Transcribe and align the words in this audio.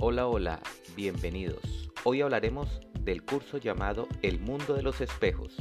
Hola, 0.00 0.28
hola, 0.28 0.60
bienvenidos. 0.94 1.90
Hoy 2.04 2.20
hablaremos 2.20 2.80
del 3.00 3.24
curso 3.24 3.58
llamado 3.58 4.06
El 4.22 4.38
Mundo 4.38 4.74
de 4.74 4.82
los 4.84 5.00
Espejos. 5.00 5.56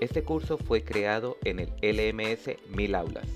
Este 0.00 0.24
curso 0.24 0.56
fue 0.56 0.82
creado 0.82 1.36
en 1.44 1.60
el 1.60 1.68
LMS 1.82 2.56
1000 2.70 2.94
Aulas. 2.94 3.28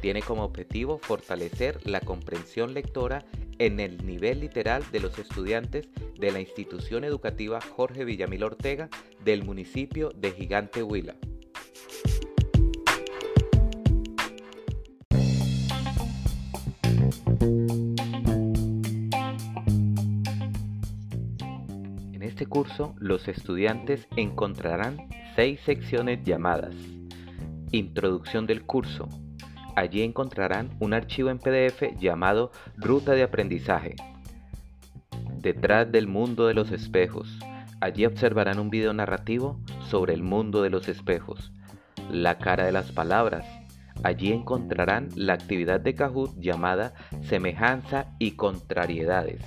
Tiene 0.00 0.22
como 0.22 0.42
objetivo 0.42 0.96
fortalecer 0.96 1.86
la 1.86 2.00
comprensión 2.00 2.72
lectora 2.72 3.26
en 3.58 3.78
el 3.78 4.06
nivel 4.06 4.40
literal 4.40 4.82
de 4.90 5.00
los 5.00 5.18
estudiantes 5.18 5.86
de 6.18 6.32
la 6.32 6.40
institución 6.40 7.04
educativa 7.04 7.60
Jorge 7.60 8.06
Villamil 8.06 8.44
Ortega 8.44 8.88
del 9.22 9.44
municipio 9.44 10.12
de 10.16 10.32
Gigante 10.32 10.82
Huila. 10.82 11.14
Este 22.24 22.46
curso 22.46 22.94
los 22.98 23.28
estudiantes 23.28 24.08
encontrarán 24.16 25.08
seis 25.36 25.60
secciones 25.60 26.24
llamadas 26.24 26.74
Introducción 27.74 28.46
del 28.46 28.62
curso. 28.62 29.08
Allí 29.74 30.02
encontrarán 30.02 30.70
un 30.78 30.94
archivo 30.94 31.30
en 31.30 31.40
PDF 31.40 31.98
llamado 31.98 32.52
Ruta 32.76 33.14
de 33.14 33.24
Aprendizaje. 33.24 33.96
Detrás 35.40 35.90
del 35.90 36.06
mundo 36.06 36.46
de 36.46 36.54
los 36.54 36.70
espejos. 36.70 37.28
Allí 37.80 38.06
observarán 38.06 38.60
un 38.60 38.70
video 38.70 38.92
narrativo 38.92 39.58
sobre 39.88 40.14
el 40.14 40.22
mundo 40.22 40.62
de 40.62 40.70
los 40.70 40.88
espejos. 40.88 41.52
La 42.08 42.38
cara 42.38 42.64
de 42.64 42.70
las 42.70 42.92
palabras. 42.92 43.44
Allí 44.04 44.32
encontrarán 44.32 45.08
la 45.16 45.32
actividad 45.32 45.80
de 45.80 45.96
Kahoot 45.96 46.38
llamada 46.38 46.94
Semejanza 47.22 48.14
y 48.20 48.36
Contrariedades. 48.36 49.42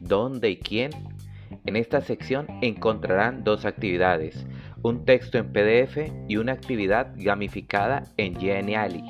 ¿Dónde 0.00 0.50
y 0.50 0.56
quién? 0.56 0.90
En 1.66 1.76
esta 1.76 2.00
sección 2.00 2.46
encontrarán 2.62 3.44
dos 3.44 3.64
actividades, 3.64 4.46
un 4.82 5.04
texto 5.04 5.38
en 5.38 5.52
PDF 5.52 6.12
y 6.28 6.36
una 6.36 6.52
actividad 6.52 7.12
gamificada 7.16 8.02
en 8.16 8.38
Genially. 8.38 9.02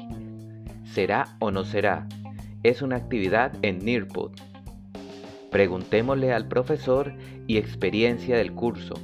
¿Será 0.84 1.36
o 1.40 1.50
no 1.50 1.64
será? 1.64 2.06
Es 2.62 2.82
una 2.82 2.96
actividad 2.96 3.52
en 3.62 3.84
Nearpod. 3.84 4.32
Preguntémosle 5.50 6.32
al 6.32 6.48
profesor 6.48 7.12
y 7.46 7.58
experiencia 7.58 8.36
del 8.36 8.52
curso. 8.52 8.94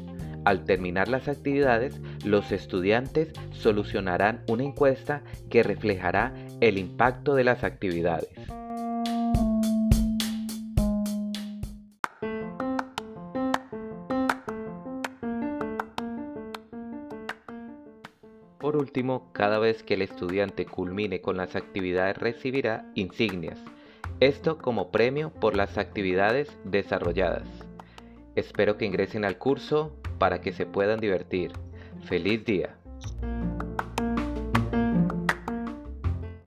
Al 0.44 0.64
terminar 0.64 1.08
las 1.08 1.28
actividades, 1.28 2.00
los 2.24 2.50
estudiantes 2.52 3.32
solucionarán 3.52 4.42
una 4.48 4.64
encuesta 4.64 5.22
que 5.50 5.62
reflejará 5.62 6.32
el 6.60 6.78
impacto 6.78 7.34
de 7.34 7.44
las 7.44 7.62
actividades. 7.62 8.30
Por 18.60 18.76
último, 18.76 19.30
cada 19.32 19.58
vez 19.58 19.82
que 19.82 19.94
el 19.94 20.02
estudiante 20.02 20.66
culmine 20.66 21.22
con 21.22 21.38
las 21.38 21.56
actividades 21.56 22.18
recibirá 22.18 22.84
insignias, 22.94 23.58
esto 24.20 24.58
como 24.58 24.90
premio 24.90 25.30
por 25.30 25.56
las 25.56 25.78
actividades 25.78 26.54
desarrolladas. 26.64 27.48
Espero 28.36 28.76
que 28.76 28.84
ingresen 28.84 29.24
al 29.24 29.38
curso 29.38 29.96
para 30.18 30.42
que 30.42 30.52
se 30.52 30.66
puedan 30.66 31.00
divertir. 31.00 31.52
¡Feliz 32.04 32.44
día! 32.44 32.76